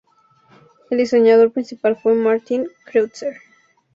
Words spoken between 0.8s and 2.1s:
El diseñador principal